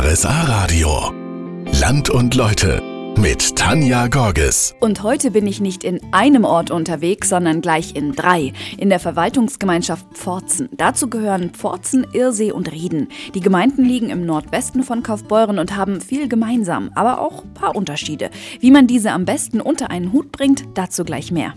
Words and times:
RSA 0.00 0.42
Radio. 0.42 1.12
Land 1.80 2.08
und 2.08 2.36
Leute 2.36 2.80
mit 3.18 3.56
Tanja 3.56 4.06
Gorges. 4.06 4.76
Und 4.78 5.02
heute 5.02 5.32
bin 5.32 5.44
ich 5.44 5.60
nicht 5.60 5.82
in 5.82 6.00
einem 6.12 6.44
Ort 6.44 6.70
unterwegs, 6.70 7.30
sondern 7.30 7.62
gleich 7.62 7.96
in 7.96 8.12
drei. 8.12 8.52
In 8.76 8.90
der 8.90 9.00
Verwaltungsgemeinschaft 9.00 10.06
Pforzen. 10.14 10.68
Dazu 10.76 11.10
gehören 11.10 11.50
Pforzen, 11.50 12.06
Irsee 12.12 12.52
und 12.52 12.70
Rieden. 12.70 13.08
Die 13.34 13.40
Gemeinden 13.40 13.84
liegen 13.84 14.10
im 14.10 14.24
Nordwesten 14.24 14.84
von 14.84 15.02
Kaufbeuren 15.02 15.58
und 15.58 15.76
haben 15.76 16.00
viel 16.00 16.28
gemeinsam, 16.28 16.92
aber 16.94 17.20
auch 17.20 17.42
ein 17.42 17.54
paar 17.54 17.74
Unterschiede. 17.74 18.30
Wie 18.60 18.70
man 18.70 18.86
diese 18.86 19.10
am 19.10 19.24
besten 19.24 19.60
unter 19.60 19.90
einen 19.90 20.12
Hut 20.12 20.30
bringt, 20.30 20.62
dazu 20.74 21.04
gleich 21.04 21.32
mehr. 21.32 21.54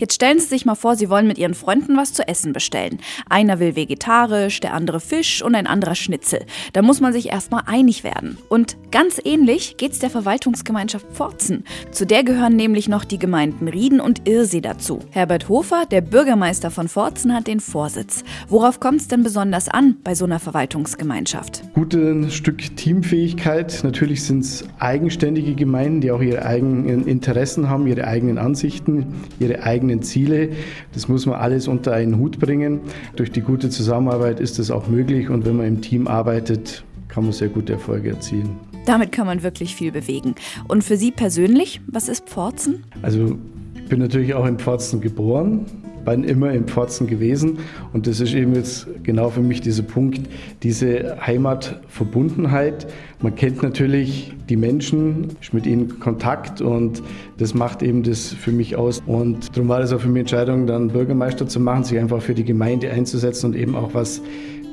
Jetzt 0.00 0.14
stellen 0.14 0.38
Sie 0.38 0.46
sich 0.46 0.64
mal 0.64 0.76
vor, 0.76 0.96
Sie 0.96 1.10
wollen 1.10 1.26
mit 1.26 1.36
Ihren 1.36 1.52
Freunden 1.52 1.94
was 1.94 2.14
zu 2.14 2.26
essen 2.26 2.54
bestellen. 2.54 3.00
Einer 3.28 3.60
will 3.60 3.76
vegetarisch, 3.76 4.60
der 4.60 4.72
andere 4.72 4.98
Fisch 4.98 5.42
und 5.42 5.54
ein 5.54 5.66
anderer 5.66 5.94
Schnitzel. 5.94 6.40
Da 6.72 6.80
muss 6.80 7.02
man 7.02 7.12
sich 7.12 7.28
erstmal 7.28 7.64
einig 7.66 8.02
werden. 8.02 8.38
Und 8.48 8.78
ganz 8.90 9.20
ähnlich 9.22 9.76
geht 9.76 9.92
es 9.92 9.98
der 9.98 10.08
Verwaltungsgemeinschaft 10.08 11.06
Pforzen. 11.12 11.64
Zu 11.90 12.06
der 12.06 12.24
gehören 12.24 12.56
nämlich 12.56 12.88
noch 12.88 13.04
die 13.04 13.18
Gemeinden 13.18 13.68
Rieden 13.68 14.00
und 14.00 14.26
Irsee 14.26 14.62
dazu. 14.62 15.00
Herbert 15.10 15.50
Hofer, 15.50 15.84
der 15.84 16.00
Bürgermeister 16.00 16.70
von 16.70 16.88
Pforzen, 16.88 17.34
hat 17.34 17.46
den 17.46 17.60
Vorsitz. 17.60 18.24
Worauf 18.48 18.80
kommt 18.80 19.02
es 19.02 19.08
denn 19.08 19.22
besonders 19.22 19.68
an 19.68 19.96
bei 20.02 20.14
so 20.14 20.24
einer 20.24 20.38
Verwaltungsgemeinschaft? 20.38 21.62
Gutes 21.74 22.32
Stück 22.32 22.74
Teamfähigkeit. 22.74 23.80
Natürlich 23.82 24.24
sind 24.24 24.44
es 24.44 24.64
eigenständige 24.78 25.54
Gemeinden, 25.54 26.00
die 26.00 26.10
auch 26.10 26.22
ihre 26.22 26.46
eigenen 26.46 27.06
Interessen 27.06 27.68
haben, 27.68 27.86
ihre 27.86 28.06
eigenen 28.06 28.38
Ansichten, 28.38 29.04
ihre 29.38 29.62
eigenen 29.62 29.89
eigenen 29.90 30.02
Ziele. 30.02 30.50
Das 30.92 31.08
muss 31.08 31.26
man 31.26 31.36
alles 31.36 31.68
unter 31.68 31.92
einen 31.92 32.18
Hut 32.18 32.38
bringen. 32.38 32.80
Durch 33.16 33.32
die 33.32 33.40
gute 33.40 33.70
Zusammenarbeit 33.70 34.40
ist 34.40 34.58
das 34.58 34.70
auch 34.70 34.88
möglich 34.88 35.28
und 35.28 35.44
wenn 35.44 35.56
man 35.56 35.66
im 35.66 35.80
Team 35.80 36.06
arbeitet, 36.06 36.84
kann 37.08 37.24
man 37.24 37.32
sehr 37.32 37.48
gute 37.48 37.74
Erfolge 37.74 38.10
erzielen. 38.10 38.56
Damit 38.86 39.12
kann 39.12 39.26
man 39.26 39.42
wirklich 39.42 39.74
viel 39.74 39.92
bewegen. 39.92 40.34
Und 40.68 40.84
für 40.84 40.96
Sie 40.96 41.10
persönlich, 41.10 41.80
was 41.86 42.08
ist 42.08 42.28
Pforzen? 42.28 42.84
Also 43.02 43.36
ich 43.74 43.88
bin 43.88 43.98
natürlich 43.98 44.34
auch 44.34 44.46
in 44.46 44.58
Pforzen 44.58 45.00
geboren, 45.00 45.66
bin 46.04 46.24
immer 46.24 46.50
in 46.52 46.66
Pforzen 46.66 47.06
gewesen 47.06 47.58
und 47.92 48.06
das 48.06 48.20
ist 48.20 48.34
eben 48.34 48.54
jetzt 48.54 48.86
genau 49.02 49.30
für 49.30 49.40
mich 49.40 49.60
dieser 49.60 49.82
Punkt, 49.82 50.20
diese 50.62 51.16
Heimatverbundenheit. 51.26 52.86
Man 53.20 53.34
kennt 53.34 53.62
natürlich 53.62 54.32
die 54.48 54.56
Menschen, 54.56 55.28
ist 55.40 55.54
mit 55.54 55.66
ihnen 55.66 56.00
Kontakt 56.00 56.60
und 56.60 57.02
das 57.38 57.54
macht 57.54 57.82
eben 57.82 58.02
das 58.02 58.32
für 58.32 58.52
mich 58.52 58.76
aus. 58.76 59.02
Und 59.06 59.54
darum 59.56 59.68
war 59.68 59.80
das 59.80 59.92
auch 59.92 60.00
für 60.00 60.08
mich 60.08 60.20
Entscheidung, 60.20 60.66
dann 60.66 60.88
Bürgermeister 60.88 61.46
zu 61.46 61.60
machen, 61.60 61.84
sich 61.84 61.98
einfach 61.98 62.22
für 62.22 62.34
die 62.34 62.44
Gemeinde 62.44 62.90
einzusetzen 62.90 63.46
und 63.46 63.56
eben 63.56 63.76
auch 63.76 63.94
was 63.94 64.20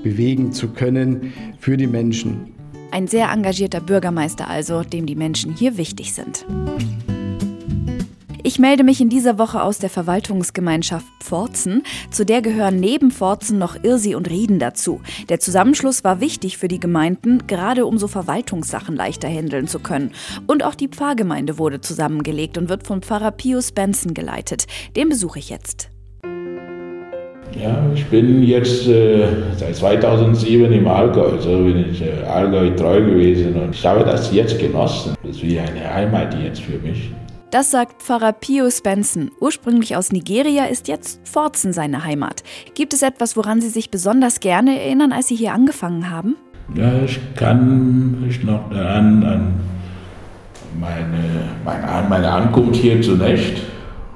bewegen 0.03 0.51
zu 0.51 0.69
können 0.69 1.33
für 1.59 1.77
die 1.77 1.87
Menschen. 1.87 2.53
Ein 2.91 3.07
sehr 3.07 3.29
engagierter 3.31 3.81
Bürgermeister 3.81 4.49
also, 4.49 4.83
dem 4.83 5.05
die 5.05 5.15
Menschen 5.15 5.53
hier 5.53 5.77
wichtig 5.77 6.13
sind. 6.13 6.45
Ich 8.47 8.59
melde 8.59 8.85
mich 8.85 9.01
in 9.01 9.09
dieser 9.09 9.37
Woche 9.37 9.61
aus 9.61 9.77
der 9.77 9.89
Verwaltungsgemeinschaft 9.89 11.05
Pforzen. 11.21 11.83
Zu 12.11 12.25
der 12.25 12.41
gehören 12.41 12.79
neben 12.79 13.11
Pforzen 13.11 13.57
noch 13.57 13.83
Irsee 13.83 14.15
und 14.15 14.29
Rieden 14.29 14.57
dazu. 14.57 15.01
Der 15.27 15.41
Zusammenschluss 15.41 16.05
war 16.05 16.21
wichtig 16.21 16.57
für 16.57 16.69
die 16.69 16.79
Gemeinden, 16.79 17.45
gerade 17.47 17.85
um 17.85 17.97
so 17.97 18.07
Verwaltungssachen 18.07 18.95
leichter 18.95 19.27
handeln 19.27 19.67
zu 19.67 19.79
können. 19.79 20.13
Und 20.47 20.63
auch 20.63 20.75
die 20.75 20.87
Pfarrgemeinde 20.87 21.57
wurde 21.57 21.81
zusammengelegt 21.81 22.57
und 22.57 22.69
wird 22.69 22.87
von 22.87 23.01
Pfarrer 23.01 23.31
Pius 23.31 23.73
Benson 23.73 24.13
geleitet. 24.13 24.65
Den 24.95 25.09
besuche 25.09 25.39
ich 25.39 25.49
jetzt. 25.49 25.89
Ja, 27.61 27.85
ich 27.93 28.05
bin 28.05 28.43
jetzt 28.43 28.87
äh, 28.87 29.27
seit 29.57 29.75
2007 29.75 30.71
im 30.71 30.87
Allgäu, 30.87 31.31
also 31.33 31.49
bin 31.49 31.91
ich 31.91 32.01
äh, 32.01 32.23
Allgäu 32.23 32.69
treu 32.77 33.01
gewesen 33.01 33.55
und 33.55 33.75
ich 33.75 33.85
habe 33.85 34.05
das 34.05 34.31
jetzt 34.31 34.57
genossen. 34.57 35.15
Das 35.21 35.35
ist 35.35 35.43
wie 35.43 35.59
eine 35.59 35.93
Heimat 35.93 36.33
jetzt 36.41 36.61
für 36.61 36.79
mich. 36.79 37.11
Das 37.49 37.71
sagt 37.71 38.03
Pfarrer 38.03 38.33
Pius 38.33 38.81
Benson. 38.81 39.31
Ursprünglich 39.39 39.95
aus 39.95 40.11
Nigeria 40.11 40.65
ist 40.65 40.89
jetzt 40.89 41.25
Pforzen 41.25 41.71
seine 41.71 42.03
Heimat. 42.03 42.43
Gibt 42.75 42.91
es 42.91 43.01
etwas, 43.01 43.37
woran 43.37 43.61
Sie 43.61 43.69
sich 43.69 43.89
besonders 43.89 44.41
gerne 44.41 44.77
erinnern, 44.77 45.13
als 45.13 45.29
Sie 45.29 45.35
hier 45.35 45.53
angefangen 45.53 46.09
haben? 46.09 46.35
Ja, 46.75 46.91
ich 47.05 47.17
kann 47.35 48.19
mich 48.19 48.43
noch 48.43 48.69
daran 48.69 49.23
an 49.23 49.53
meine, 50.77 51.47
meine, 51.63 52.09
meine 52.09 52.29
Ankunft 52.29 52.75
hier 52.75 53.01
zunächst. 53.01 53.63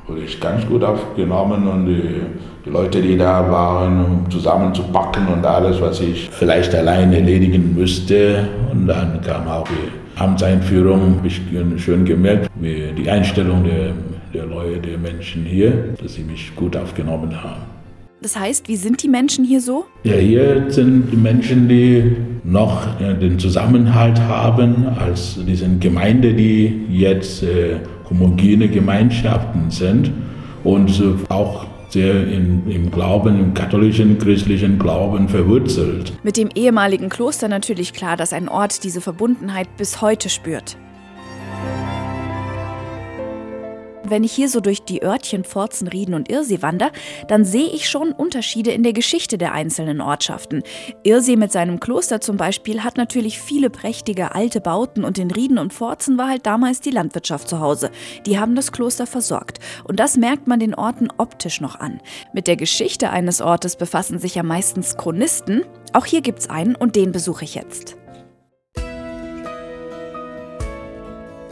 Wurde 0.08 0.24
ich 0.24 0.38
ganz 0.42 0.66
gut 0.66 0.84
aufgenommen 0.84 1.66
und 1.66 1.86
die, 1.86 2.22
die 2.66 2.70
Leute, 2.70 3.02
die 3.02 3.18
da 3.18 3.50
waren, 3.50 4.04
um 4.04 4.30
zusammenzupacken 4.30 5.26
und 5.30 5.46
alles, 5.46 5.80
was 5.80 6.02
ich 6.02 6.30
vielleicht 6.30 6.76
allein 6.76 7.14
erledigen 7.14 7.76
müsste. 7.76 8.50
Und 8.74 8.88
dann 8.88 9.22
kam 9.22 9.48
auch 9.48 9.66
die 9.70 10.11
Amtseinführung 10.22 11.18
habe 11.18 11.28
ich 11.28 11.42
schön 11.84 12.06
gemerkt, 12.06 12.50
wie 12.60 12.92
die 12.98 13.10
Einstellung 13.10 13.64
der, 13.64 13.94
der 14.34 14.46
Leute, 14.46 14.80
der 14.80 14.98
Menschen 14.98 15.46
hier, 15.46 15.96
dass 16.02 16.14
sie 16.14 16.24
mich 16.24 16.56
gut 16.56 16.78
aufgenommen 16.78 17.44
haben. 17.44 17.62
Das 18.22 18.40
heißt, 18.40 18.68
wie 18.68 18.76
sind 18.76 19.02
die 19.02 19.08
Menschen 19.08 19.44
hier 19.44 19.62
so? 19.62 19.86
Ja, 20.04 20.14
hier 20.14 20.66
sind 20.70 21.12
die 21.12 21.18
Menschen, 21.18 21.68
die 21.68 22.16
noch 22.44 22.88
den 23.00 23.40
Zusammenhalt 23.40 24.20
haben 24.20 24.88
als 25.00 25.40
diese 25.48 25.68
Gemeinde, 25.80 26.34
die 26.34 26.86
jetzt 26.90 27.42
äh, 27.42 27.78
homogene 28.10 28.68
Gemeinschaften 28.68 29.72
sind 29.72 30.12
und 30.64 31.02
auch 31.30 31.66
sehr 31.92 32.28
in, 32.28 32.70
im 32.70 32.92
Glauben, 32.92 33.40
im 33.40 33.54
katholischen, 33.54 34.18
christlichen 34.18 34.80
Glauben 34.80 35.28
verwurzelt. 35.28 36.14
Mit 36.24 36.38
dem 36.38 36.50
ehemaligen 36.54 37.10
Kloster 37.10 37.48
natürlich 37.48 37.94
klar, 37.94 38.18
dass 38.18 38.34
ein 38.34 38.50
Ort 38.50 38.84
diese 38.84 39.02
Verbundenheit 39.02 39.76
bis 39.78 40.02
heute 40.02 40.30
spürt. 40.30 40.78
Wenn 44.12 44.24
ich 44.24 44.34
hier 44.34 44.50
so 44.50 44.60
durch 44.60 44.84
die 44.84 45.02
Örtchen 45.02 45.44
Pforzen, 45.44 45.88
Rieden 45.88 46.14
und 46.14 46.30
Irsee 46.30 46.62
wandere, 46.62 46.92
dann 47.28 47.46
sehe 47.46 47.70
ich 47.70 47.90
schon 47.90 48.12
Unterschiede 48.12 48.72
in 48.72 48.84
der 48.84 48.94
Geschichte 48.94 49.38
der 49.40 49.54
einzelnen 49.54 50.02
Ortschaften. 50.02 50.62
Irsee 51.04 51.38
mit 51.38 51.52
seinem 51.52 51.80
Kloster 51.80 52.22
zum 52.22 52.38
Beispiel 52.38 52.84
hat 52.84 52.98
natürlich 52.98 53.40
viele 53.40 53.70
prächtige 53.70 54.36
alte 54.36 54.62
Bauten 54.62 55.04
und 55.04 55.18
in 55.18 55.32
Rieden 55.32 55.58
und 55.58 55.74
Pforzen 55.74 56.18
war 56.18 56.30
halt 56.30 56.46
damals 56.46 56.82
die 56.82 56.92
Landwirtschaft 56.92 57.48
zu 57.48 57.60
Hause. 57.60 57.90
Die 58.26 58.38
haben 58.38 58.56
das 58.56 58.72
Kloster 58.72 59.08
versorgt. 59.08 59.60
Und 59.86 60.00
das 60.00 60.18
merkt 60.18 60.48
man 60.48 60.60
den 60.60 60.76
Orten 60.76 61.08
optisch 61.18 61.62
noch 61.62 61.80
an. 61.80 62.02
Mit 62.34 62.48
der 62.48 62.58
Geschichte 62.58 63.10
eines 63.10 63.42
Ortes 63.42 63.78
befassen 63.78 64.20
sich 64.20 64.36
ja 64.36 64.44
meistens 64.44 64.98
Chronisten. 64.98 65.64
Auch 65.94 66.06
hier 66.06 66.22
gibt's 66.22 66.50
einen 66.50 66.76
und 66.76 66.96
den 66.96 67.12
besuche 67.12 67.46
ich 67.46 67.56
jetzt. 67.56 67.96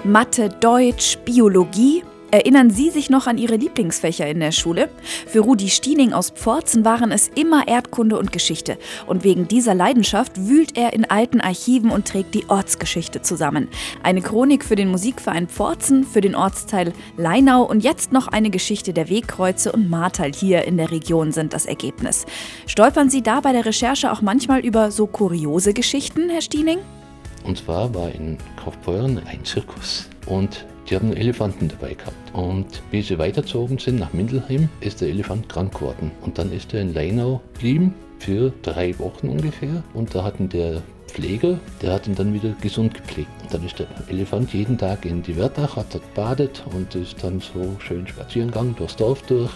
Mathe, 0.03 0.49
Deutsch, 0.49 1.17
Biologie, 1.25 2.03
Erinnern 2.31 2.69
Sie 2.69 2.91
sich 2.91 3.09
noch 3.09 3.25
an 3.25 3.39
Ihre 3.39 3.55
Lieblingsfächer 3.55 4.27
in 4.27 4.39
der 4.39 4.51
Schule? 4.51 4.89
Für 5.25 5.39
Rudi 5.39 5.69
Stiening 5.69 6.13
aus 6.13 6.29
Pforzen 6.29 6.85
waren 6.85 7.11
es 7.11 7.27
immer 7.27 7.67
Erdkunde 7.67 8.19
und 8.19 8.31
Geschichte. 8.31 8.77
Und 9.07 9.23
wegen 9.23 9.47
dieser 9.47 9.73
Leidenschaft 9.73 10.33
wühlt 10.37 10.77
er 10.77 10.93
in 10.93 11.05
alten 11.05 11.41
Archiven 11.41 11.89
und 11.89 12.07
trägt 12.07 12.35
die 12.35 12.47
Ortsgeschichte 12.47 13.23
zusammen. 13.23 13.67
Eine 14.03 14.21
Chronik 14.21 14.63
für 14.63 14.75
den 14.75 14.91
Musikverein 14.91 15.47
Pforzen, 15.47 16.03
für 16.03 16.21
den 16.21 16.35
Ortsteil 16.35 16.93
Leinau 17.17 17.63
und 17.63 17.83
jetzt 17.83 18.11
noch 18.11 18.27
eine 18.27 18.51
Geschichte 18.51 18.93
der 18.93 19.09
Wegkreuze 19.09 19.71
und 19.71 19.89
Martal 19.89 20.31
hier 20.31 20.65
in 20.65 20.77
der 20.77 20.91
Region 20.91 21.31
sind 21.31 21.53
das 21.53 21.65
Ergebnis. 21.65 22.27
Stolpern 22.67 23.09
Sie 23.09 23.23
da 23.23 23.39
bei 23.39 23.53
der 23.53 23.65
Recherche 23.65 24.11
auch 24.11 24.21
manchmal 24.21 24.59
über 24.59 24.91
so 24.91 25.07
kuriose 25.07 25.73
Geschichten, 25.73 26.29
Herr 26.29 26.41
Stiening? 26.41 26.77
Und 27.49 27.57
zwar 27.57 27.91
war 27.95 28.11
in 28.11 28.37
Kaufbeuren 28.63 29.19
ein 29.25 29.43
Zirkus 29.43 30.07
und 30.27 30.67
die 30.87 30.93
haben 30.95 31.07
einen 31.07 31.17
Elefanten 31.17 31.67
dabei 31.67 31.95
gehabt. 31.95 32.15
Und 32.31 32.83
wie 32.91 33.01
sie 33.01 33.17
weitergezogen 33.17 33.79
sind 33.79 33.97
nach 33.97 34.13
Mindelheim, 34.13 34.69
ist 34.81 35.01
der 35.01 35.07
Elefant 35.07 35.49
krank 35.49 35.73
geworden. 35.73 36.11
Und 36.21 36.37
dann 36.37 36.51
ist 36.51 36.75
er 36.75 36.81
in 36.81 36.93
Leinau 36.93 37.41
geblieben 37.55 37.95
für 38.19 38.53
drei 38.61 38.99
Wochen 38.99 39.29
ungefähr. 39.29 39.81
Und 39.95 40.13
da 40.13 40.23
hatten 40.23 40.47
der 40.47 40.83
Pfleger, 41.07 41.59
der 41.81 41.93
hat 41.93 42.05
ihn 42.05 42.13
dann 42.13 42.35
wieder 42.35 42.53
gesund 42.61 42.93
gepflegt. 42.93 43.31
Und 43.41 43.51
dann 43.51 43.65
ist 43.65 43.79
der 43.79 43.87
Elefant 44.09 44.53
jeden 44.53 44.77
Tag 44.77 45.05
in 45.05 45.23
die 45.23 45.35
Wörtach, 45.35 45.75
hat 45.75 45.95
dort 45.95 46.13
badet 46.13 46.63
und 46.71 46.93
ist 46.93 47.23
dann 47.23 47.39
so 47.39 47.77
schön 47.79 48.05
spazieren 48.05 48.51
gegangen 48.51 48.75
durchs 48.77 48.95
Dorf 48.95 49.23
durch. 49.23 49.49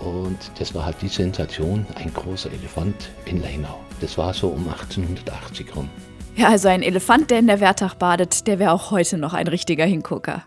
Und 0.00 0.38
das 0.58 0.74
war 0.74 0.86
halt 0.86 1.02
die 1.02 1.08
Sensation, 1.08 1.84
ein 1.96 2.14
großer 2.14 2.50
Elefant 2.50 3.10
in 3.26 3.42
Leinau. 3.42 3.78
Das 4.00 4.16
war 4.16 4.32
so 4.32 4.48
um 4.48 4.66
1880 4.66 5.76
rum. 5.76 5.90
Ja, 6.36 6.48
also 6.48 6.68
ein 6.68 6.82
Elefant, 6.82 7.30
der 7.30 7.38
in 7.38 7.46
der 7.46 7.60
Wertach 7.60 7.94
badet, 7.94 8.46
der 8.46 8.58
wäre 8.58 8.72
auch 8.72 8.90
heute 8.90 9.16
noch 9.16 9.32
ein 9.32 9.48
richtiger 9.48 9.86
Hingucker. 9.86 10.44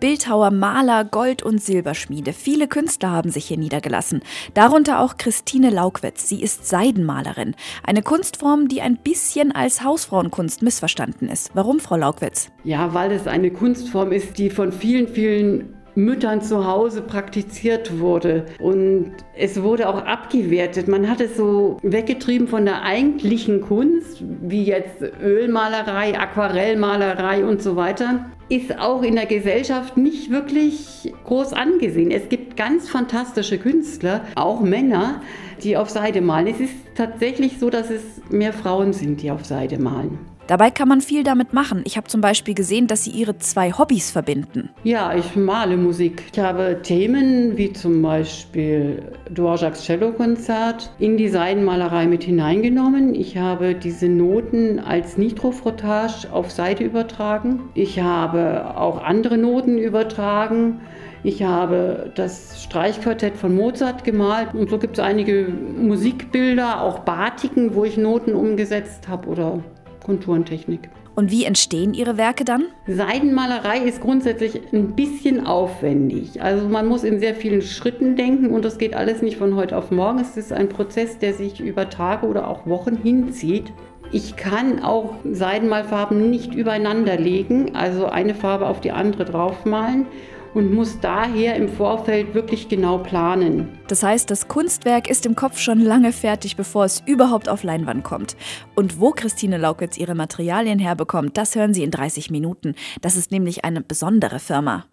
Bildhauer, 0.00 0.50
Maler, 0.50 1.04
Gold- 1.04 1.42
und 1.42 1.62
Silberschmiede. 1.62 2.34
Viele 2.34 2.68
Künstler 2.68 3.10
haben 3.10 3.30
sich 3.30 3.46
hier 3.46 3.56
niedergelassen. 3.56 4.20
Darunter 4.52 5.00
auch 5.00 5.16
Christine 5.16 5.70
Laukwitz. 5.70 6.28
Sie 6.28 6.42
ist 6.42 6.66
Seidenmalerin. 6.66 7.54
Eine 7.84 8.02
Kunstform, 8.02 8.68
die 8.68 8.82
ein 8.82 8.98
bisschen 8.98 9.52
als 9.52 9.82
Hausfrauenkunst 9.82 10.62
missverstanden 10.62 11.28
ist. 11.28 11.50
Warum, 11.54 11.80
Frau 11.80 11.96
Laukwitz? 11.96 12.50
Ja, 12.64 12.92
weil 12.92 13.12
es 13.12 13.26
eine 13.26 13.50
Kunstform 13.50 14.12
ist, 14.12 14.36
die 14.38 14.50
von 14.50 14.72
vielen, 14.72 15.08
vielen 15.08 15.74
Müttern 16.04 16.42
zu 16.42 16.66
Hause 16.66 17.02
praktiziert 17.02 17.98
wurde. 17.98 18.46
Und 18.58 19.12
es 19.36 19.62
wurde 19.62 19.88
auch 19.88 20.04
abgewertet. 20.04 20.88
Man 20.88 21.08
hat 21.08 21.20
es 21.20 21.36
so 21.36 21.78
weggetrieben 21.82 22.48
von 22.48 22.64
der 22.64 22.82
eigentlichen 22.82 23.60
Kunst, 23.60 24.22
wie 24.42 24.64
jetzt 24.64 25.02
Ölmalerei, 25.22 26.18
Aquarellmalerei 26.18 27.44
und 27.44 27.62
so 27.62 27.76
weiter 27.76 28.26
ist 28.50 28.80
auch 28.80 29.02
in 29.02 29.14
der 29.14 29.26
Gesellschaft 29.26 29.96
nicht 29.96 30.30
wirklich 30.30 31.14
groß 31.24 31.52
angesehen. 31.52 32.10
Es 32.10 32.28
gibt 32.28 32.56
ganz 32.56 32.88
fantastische 32.88 33.58
Künstler, 33.58 34.22
auch 34.34 34.60
Männer, 34.60 35.22
die 35.62 35.76
auf 35.76 35.88
Seide 35.88 36.20
malen. 36.20 36.48
Es 36.48 36.58
ist 36.58 36.74
tatsächlich 36.96 37.60
so, 37.60 37.70
dass 37.70 37.90
es 37.90 38.02
mehr 38.28 38.52
Frauen 38.52 38.92
sind, 38.92 39.22
die 39.22 39.30
auf 39.30 39.44
Seide 39.44 39.78
malen. 39.78 40.18
Dabei 40.50 40.72
kann 40.72 40.88
man 40.88 41.00
viel 41.00 41.22
damit 41.22 41.52
machen. 41.52 41.82
Ich 41.84 41.96
habe 41.96 42.08
zum 42.08 42.20
Beispiel 42.20 42.54
gesehen, 42.54 42.88
dass 42.88 43.04
Sie 43.04 43.12
Ihre 43.12 43.38
zwei 43.38 43.70
Hobbys 43.70 44.10
verbinden. 44.10 44.70
Ja, 44.82 45.14
ich 45.14 45.36
male 45.36 45.76
Musik. 45.76 46.24
Ich 46.32 46.40
habe 46.40 46.80
Themen 46.82 47.56
wie 47.56 47.72
zum 47.72 48.02
Beispiel 48.02 49.00
Dvorak's 49.32 49.84
Cello-Konzert 49.84 50.90
in 50.98 51.16
die 51.16 51.28
Seidenmalerei 51.28 52.08
mit 52.08 52.24
hineingenommen. 52.24 53.14
Ich 53.14 53.36
habe 53.36 53.76
diese 53.76 54.08
Noten 54.08 54.80
als 54.80 55.16
Nitrofrottage 55.16 56.32
auf 56.32 56.50
Seide 56.50 56.82
übertragen. 56.82 57.68
Ich 57.74 58.00
habe 58.00 58.76
auch 58.76 59.04
andere 59.04 59.38
Noten 59.38 59.78
übertragen. 59.78 60.80
Ich 61.22 61.44
habe 61.44 62.10
das 62.16 62.60
Streichquartett 62.64 63.36
von 63.36 63.54
Mozart 63.54 64.02
gemalt 64.02 64.54
und 64.54 64.68
so 64.68 64.78
gibt 64.78 64.98
es 64.98 65.04
einige 65.04 65.46
Musikbilder, 65.46 66.82
auch 66.82 67.00
Batiken, 67.00 67.76
wo 67.76 67.84
ich 67.84 67.96
Noten 67.98 68.34
umgesetzt 68.34 69.06
habe 69.06 69.28
oder 69.28 69.62
Konturentechnik. 70.00 70.90
Und 71.14 71.30
wie 71.30 71.44
entstehen 71.44 71.92
Ihre 71.92 72.16
Werke 72.16 72.44
dann? 72.44 72.64
Seidenmalerei 72.86 73.78
ist 73.80 74.00
grundsätzlich 74.00 74.60
ein 74.72 74.94
bisschen 74.94 75.46
aufwendig. 75.46 76.40
Also 76.40 76.68
man 76.68 76.86
muss 76.86 77.04
in 77.04 77.20
sehr 77.20 77.34
vielen 77.34 77.62
Schritten 77.62 78.16
denken 78.16 78.50
und 78.50 78.64
das 78.64 78.78
geht 78.78 78.94
alles 78.94 79.20
nicht 79.20 79.36
von 79.36 79.56
heute 79.56 79.76
auf 79.76 79.90
morgen. 79.90 80.20
Es 80.20 80.36
ist 80.36 80.52
ein 80.52 80.68
Prozess, 80.68 81.18
der 81.18 81.34
sich 81.34 81.60
über 81.60 81.90
Tage 81.90 82.26
oder 82.26 82.48
auch 82.48 82.66
Wochen 82.66 82.96
hinzieht. 82.96 83.72
Ich 84.12 84.36
kann 84.36 84.82
auch 84.82 85.14
Seidenmalfarben 85.24 86.30
nicht 86.30 86.54
übereinander 86.54 87.16
legen, 87.16 87.76
also 87.76 88.06
eine 88.06 88.34
Farbe 88.34 88.66
auf 88.66 88.80
die 88.80 88.90
andere 88.90 89.24
draufmalen 89.24 90.06
und 90.54 90.72
muss 90.72 90.98
daher 91.00 91.56
im 91.56 91.68
Vorfeld 91.68 92.34
wirklich 92.34 92.68
genau 92.68 92.98
planen. 92.98 93.68
Das 93.88 94.02
heißt, 94.02 94.30
das 94.30 94.48
Kunstwerk 94.48 95.08
ist 95.08 95.26
im 95.26 95.36
Kopf 95.36 95.58
schon 95.58 95.80
lange 95.80 96.12
fertig, 96.12 96.56
bevor 96.56 96.84
es 96.84 97.02
überhaupt 97.06 97.48
auf 97.48 97.62
Leinwand 97.62 98.04
kommt. 98.04 98.36
Und 98.74 99.00
wo 99.00 99.12
Christine 99.12 99.58
Laukitz 99.58 99.96
ihre 99.96 100.14
Materialien 100.14 100.78
herbekommt, 100.78 101.36
das 101.36 101.54
hören 101.54 101.74
Sie 101.74 101.82
in 101.82 101.90
30 101.90 102.30
Minuten. 102.30 102.74
Das 103.00 103.16
ist 103.16 103.30
nämlich 103.30 103.64
eine 103.64 103.80
besondere 103.80 104.38
Firma. 104.38 104.84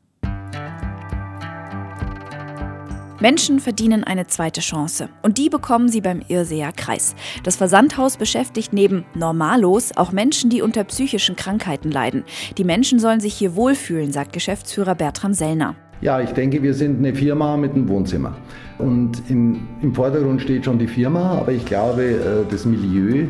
Menschen 3.20 3.60
verdienen 3.60 4.04
eine 4.04 4.28
zweite 4.28 4.62
Chance 4.62 5.10
und 5.24 5.40
die 5.40 5.50
bekommen 5.50 5.90
sie 5.90 6.02
beim 6.02 6.22
Irrseer 6.28 6.72
Kreis. 6.72 7.16
Das 7.44 7.56
Versandhaus 7.56 8.16
beschäftigt 8.16 8.74
neben 8.74 9.06
Normalos 9.16 9.92
auch 9.98 10.12
Menschen, 10.12 10.52
die 10.52 10.62
unter 10.62 10.84
psychischen 10.84 11.36
Krankheiten 11.36 11.90
leiden. 11.90 12.26
Die 12.60 12.64
Menschen 12.64 13.00
sollen 13.00 13.20
sich 13.20 13.34
hier 13.34 13.56
wohlfühlen, 13.56 14.12
sagt 14.12 14.34
Geschäftsführer 14.34 14.94
Bertram 14.94 15.34
Sellner. 15.34 15.76
Ja, 16.02 16.22
ich 16.22 16.30
denke, 16.30 16.62
wir 16.62 16.76
sind 16.76 17.00
eine 17.00 17.16
Firma 17.16 17.58
mit 17.58 17.74
einem 17.74 17.90
Wohnzimmer. 17.90 18.38
Und 18.78 19.24
im, 19.30 19.68
im 19.82 19.96
Vordergrund 19.96 20.44
steht 20.44 20.66
schon 20.66 20.78
die 20.78 20.86
Firma, 20.86 21.40
aber 21.40 21.54
ich 21.54 21.66
glaube, 21.66 22.04
äh, 22.04 22.52
das 22.52 22.66
Milieu 22.66 23.26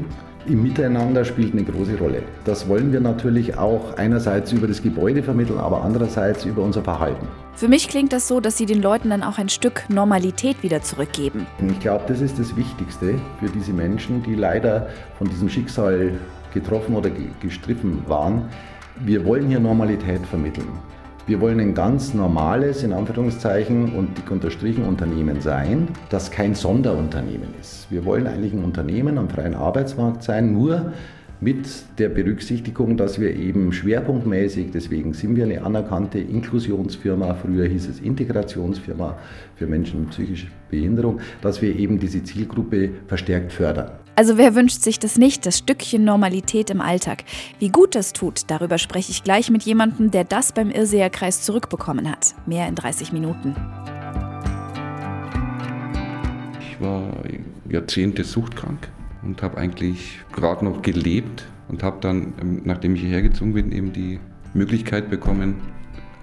im 0.50 0.64
Miteinander 0.64 1.26
spielt 1.26 1.54
eine 1.54 1.64
große 1.64 1.98
Rolle. 1.98 2.24
Das 2.46 2.68
wollen 2.68 2.92
wir 2.92 3.00
natürlich 3.00 3.58
auch 3.58 3.98
einerseits 3.98 4.52
über 4.52 4.68
das 4.68 4.82
Gebäude 4.82 5.24
vermitteln, 5.24 5.60
aber 5.60 5.84
andererseits 5.84 6.46
über 6.46 6.62
unser 6.62 6.84
Verhalten. 6.84 7.28
Für 7.54 7.68
mich 7.68 7.88
klingt 7.88 8.14
das 8.14 8.28
so, 8.28 8.40
dass 8.40 8.58
Sie 8.58 8.66
den 8.66 8.82
Leuten 8.82 9.10
dann 9.10 9.24
auch 9.24 9.38
ein 9.38 9.50
Stück 9.50 9.84
Normalität 9.90 10.64
wieder 10.64 10.82
zurückgeben. 10.82 11.46
Ich 11.70 11.80
glaube, 11.80 12.06
das 12.08 12.22
ist 12.22 12.40
das 12.40 12.56
Wichtigste 12.56 13.16
für 13.40 13.50
diese 13.50 13.74
Menschen, 13.74 14.24
die 14.24 14.36
leider 14.36 14.88
von 15.18 15.28
diesem 15.30 15.50
Schicksal 15.50 16.12
getroffen 16.54 16.96
oder 16.96 17.10
gestriffen 17.42 18.04
waren. 18.08 18.44
Wir 19.00 19.26
wollen 19.26 19.48
hier 19.48 19.60
Normalität 19.60 20.26
vermitteln. 20.26 20.68
Wir 21.28 21.42
wollen 21.42 21.60
ein 21.60 21.74
ganz 21.74 22.14
normales, 22.14 22.84
in 22.84 22.94
Anführungszeichen 22.94 23.92
und 23.98 24.18
dick 24.18 24.32
unterstrichen 24.32 24.86
Unternehmen 24.86 25.42
sein, 25.42 25.90
das 26.10 26.32
kein 26.32 26.56
Sonderunternehmen 26.56 27.50
ist. 27.60 27.92
Wir 27.92 28.06
wollen 28.06 28.28
eigentlich 28.28 28.54
ein 28.54 28.64
Unternehmen 28.64 29.18
am 29.18 29.30
freien 29.30 29.54
Arbeitsmarkt 29.54 30.24
sein, 30.24 30.54
nur 30.54 30.94
mit 31.42 31.68
der 32.00 32.08
Berücksichtigung, 32.08 32.96
dass 32.96 33.20
wir 33.20 33.36
eben 33.36 33.74
schwerpunktmäßig, 33.74 34.72
deswegen 34.72 35.12
sind 35.12 35.36
wir 35.36 35.44
eine 35.44 35.66
anerkannte 35.66 36.18
Inklusionsfirma, 36.18 37.34
früher 37.34 37.68
hieß 37.68 37.90
es 37.90 38.00
Integrationsfirma 38.00 39.18
für 39.58 39.68
Menschen 39.68 40.00
mit 40.00 40.12
psychischer 40.12 40.48
Behinderung, 40.72 41.20
dass 41.42 41.62
wir 41.62 41.76
eben 41.76 42.00
diese 42.00 42.24
Zielgruppe 42.24 42.92
verstärkt 43.06 43.52
fördern. 43.52 43.92
Also 44.18 44.40
wer 44.40 44.56
wünscht 44.56 44.82
sich 44.82 44.98
das 44.98 45.20
nicht, 45.20 45.46
das 45.46 45.60
Stückchen 45.60 46.04
Normalität 46.04 46.72
im 46.72 46.82
Alltag? 46.82 47.24
Wie 47.60 47.70
gut 47.70 47.94
das 47.94 48.14
tut, 48.14 48.46
darüber 48.48 48.80
spreche 48.80 49.12
ich 49.12 49.24
gleich 49.24 49.52
mit 49.52 49.62
jemandem, 49.62 50.10
der 50.10 50.24
das 50.24 50.54
beim 50.54 50.72
Irrseherkreis 50.72 51.44
zurückbekommen 51.44 52.10
hat. 52.10 52.34
Mehr 52.48 52.68
in 52.68 52.74
30 52.74 53.14
Minuten. 53.14 53.56
Ich 56.60 56.82
war 56.82 57.14
Jahrzehnte 57.70 58.24
suchtkrank 58.24 58.90
und 59.22 59.44
habe 59.44 59.60
eigentlich 59.60 60.22
gerade 60.34 60.66
noch 60.66 60.82
gelebt 60.82 61.46
und 61.68 61.84
habe 61.84 61.98
dann, 62.02 62.34
ähm, 62.42 62.62
nachdem 62.66 62.96
ich 62.96 63.02
hierher 63.02 63.22
gezogen 63.22 63.54
bin, 63.54 63.72
eben 63.72 63.94
die 63.94 64.20
Möglichkeit 64.56 65.12
bekommen, 65.12 65.62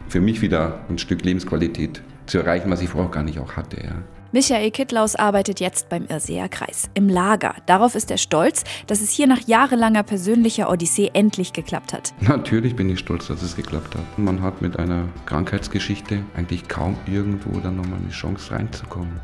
für 0.09 0.21
mich 0.21 0.43
wieder 0.43 0.81
ein 0.89 0.99
Stück 0.99 1.25
Lebensqualität 1.25 2.03
zu 2.27 2.39
erreichen, 2.39 2.73
was 2.73 2.81
ich 2.83 2.89
vorher 2.89 3.13
gar 3.13 3.23
nicht 3.23 3.39
auch 3.39 3.53
hatte. 3.53 3.77
Ja. 3.77 4.03
Michael 4.35 4.73
Kittlaus 4.73 5.15
arbeitet 5.15 5.61
jetzt 5.61 5.89
beim 5.89 6.07
Irseer 6.09 6.49
Kreis 6.49 6.91
im 6.95 7.09
Lager. 7.09 7.55
Darauf 7.67 7.95
ist 7.95 8.11
er 8.11 8.19
stolz, 8.19 8.65
dass 8.89 9.01
es 9.01 9.13
hier 9.13 9.29
nach 9.29 9.47
jahrelanger 9.47 10.03
persönlicher 10.03 10.69
Odyssee 10.69 11.13
endlich 11.13 11.53
geklappt 11.53 11.93
hat. 11.93 12.13
Natürlich 12.21 12.75
bin 12.75 12.91
ich 12.91 12.99
stolz, 12.99 13.29
dass 13.29 13.43
es 13.43 13.55
geklappt 13.55 13.95
hat. 13.95 14.19
Man 14.19 14.43
hat 14.43 14.61
mit 14.61 14.77
einer 14.77 15.05
Krankheitsgeschichte 15.27 16.25
eigentlich 16.35 16.67
kaum 16.67 16.97
irgendwo 17.07 17.61
dann 17.61 17.77
nochmal 17.77 18.01
eine 18.01 18.11
Chance 18.11 18.51
reinzukommen. 18.51 19.21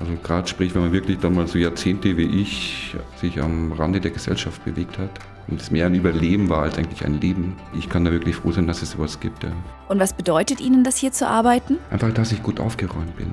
Also 0.00 0.14
gerade 0.24 0.48
sprich, 0.48 0.74
wenn 0.74 0.82
man 0.82 0.92
wirklich 0.92 1.20
dann 1.20 1.36
mal 1.36 1.46
so 1.46 1.56
Jahrzehnte 1.56 2.16
wie 2.16 2.42
ich 2.42 2.96
sich 3.14 3.40
am 3.40 3.70
Rande 3.70 4.00
der 4.00 4.10
Gesellschaft 4.10 4.64
bewegt 4.64 4.98
hat 4.98 5.20
und 5.48 5.60
es 5.60 5.70
mehr 5.70 5.86
ein 5.86 5.94
Überleben 5.94 6.48
war 6.48 6.62
als 6.62 6.78
eigentlich 6.78 7.04
ein 7.04 7.20
Leben. 7.20 7.56
Ich 7.76 7.88
kann 7.88 8.04
da 8.04 8.12
wirklich 8.12 8.36
froh 8.36 8.52
sein, 8.52 8.66
dass 8.66 8.82
es 8.82 8.92
sowas 8.92 9.20
gibt. 9.20 9.42
Ja. 9.42 9.50
Und 9.88 9.98
was 9.98 10.12
bedeutet 10.12 10.60
Ihnen 10.60 10.84
das 10.84 10.96
hier 10.96 11.12
zu 11.12 11.26
arbeiten? 11.26 11.78
Einfach, 11.90 12.12
dass 12.12 12.32
ich 12.32 12.42
gut 12.42 12.60
aufgeräumt 12.60 13.16
bin. 13.16 13.30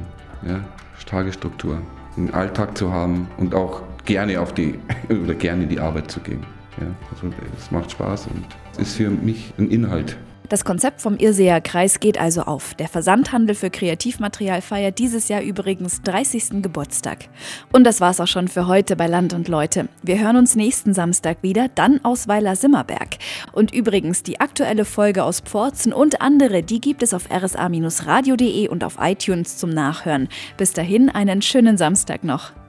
Ja 0.48 0.62
Tagesstruktur, 1.06 1.82
einen 2.18 2.34
Alltag 2.34 2.78
zu 2.78 2.92
haben 2.92 3.28
und 3.38 3.56
auch 3.56 3.84
gerne 4.06 4.40
auf 4.40 4.54
die 4.54 4.80
oder 5.10 5.36
gerne 5.36 5.64
in 5.64 5.70
die 5.70 5.80
Arbeit 5.80 6.12
zu 6.12 6.20
gehen. 6.20 6.46
Ja, 6.80 6.88
also 7.12 7.34
es 7.58 7.72
macht 7.72 7.92
Spaß 7.92 8.28
und 8.28 8.44
es 8.74 8.90
ist 8.90 8.96
für 8.96 9.10
mich 9.10 9.54
ein 9.58 9.70
Inhalt. 9.70 10.18
Das 10.50 10.64
Konzept 10.64 11.02
vom 11.02 11.18
Irrseer 11.18 11.60
Kreis 11.60 12.00
geht 12.00 12.20
also 12.20 12.44
auf. 12.44 12.76
Der 12.76 12.88
Versandhandel 12.88 13.56
für 13.56 13.72
Kreativmaterial 13.72 14.62
feiert 14.62 15.00
dieses 15.00 15.28
Jahr 15.28 15.42
übrigens 15.42 16.02
30. 16.04 16.62
Geburtstag. 16.62 17.30
Und 17.72 17.84
das 17.84 18.00
war's 18.00 18.20
auch 18.20 18.28
schon 18.28 18.48
für 18.48 18.68
heute 18.68 18.96
bei 18.96 19.08
Land 19.08 19.34
und 19.34 19.48
Leute. 19.48 19.88
Wir 20.04 20.20
hören 20.20 20.38
uns 20.38 20.56
nächsten 20.56 20.94
Samstag 20.94 21.38
wieder, 21.42 21.68
dann 21.74 22.04
aus 22.04 22.28
Weiler-Simmerberg. 22.28 23.18
Und 23.54 23.74
übrigens, 23.74 24.22
die 24.22 24.40
aktuelle 24.40 24.86
Folge 24.86 25.24
aus 25.24 25.40
Pforzen 25.40 25.94
und 25.94 26.22
andere, 26.22 26.62
die 26.62 26.80
gibt 26.80 27.02
es 27.02 27.14
auf 27.14 27.30
rsa-radio.de 27.32 28.68
und 28.68 28.84
auf 28.84 28.98
iTunes 29.00 29.58
zum 29.58 29.72
Nachhören. 29.72 30.30
Bis 30.58 30.74
dahin 30.74 31.10
einen 31.10 31.42
schönen 31.42 31.78
Samstag 31.78 32.24
noch. 32.24 32.52